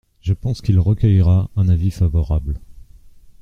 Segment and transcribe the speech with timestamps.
[0.19, 2.59] Je pense qu’il recueillera un avis favorable.